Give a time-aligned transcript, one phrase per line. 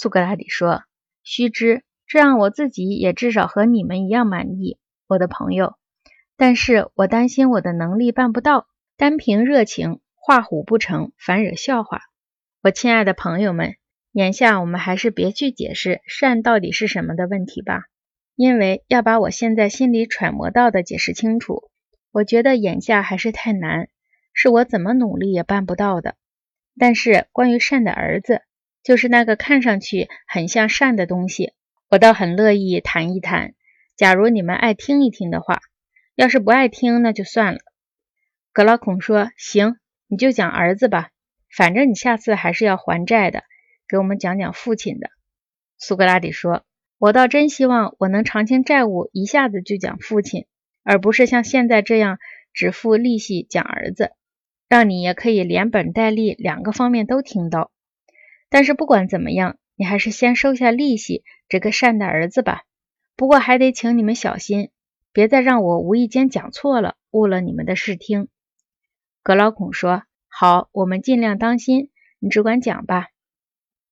[0.00, 0.84] 苏格拉底说
[1.26, 4.78] ：“须知，这样我自己也至少和你们一样满意，
[5.08, 5.74] 我的朋友。
[6.36, 12.02] 但是我担心我的能力办不到，单凭热情画虎不成，反惹笑话。
[12.62, 13.74] 我亲爱的朋友们，
[14.12, 17.86] 眼下我们还是别去解释善到底是什么的问题吧，
[18.36, 21.72] 因为要把我现在心里揣摩到的解释清楚，
[22.12, 23.88] 我觉得眼下还是太难，
[24.32, 26.14] 是我怎么努力也办不到的。
[26.78, 28.42] 但是关于善的儿子。”
[28.82, 31.52] 就是那个看上去很像善的东西，
[31.88, 33.54] 我倒很乐意谈一谈。
[33.96, 35.60] 假如你们爱听一听的话，
[36.14, 37.60] 要是不爱听，那就算了。
[38.52, 41.10] 格劳孔说：“行，你就讲儿子吧，
[41.54, 43.44] 反正你下次还是要还债的，
[43.88, 45.10] 给我们讲讲父亲的。”
[45.78, 46.64] 苏格拉底说
[46.98, 50.46] ：“我倒真希望我能偿清债务，一下子就讲父亲，
[50.82, 52.18] 而不是像现在这样
[52.52, 54.12] 只付利息讲儿子，
[54.68, 57.70] 让你也可以连本带利两个方面都听到。”
[58.50, 62.62] 但是不管怎么样，你还是先收下利息，这个善的儿子吧。
[63.16, 64.70] 不过还得请你们小心，
[65.12, 68.28] 别再让我无意间讲错了，误了你们的视听。
[69.22, 73.08] 格老孔说：“好，我们尽量当心，你只管讲吧。”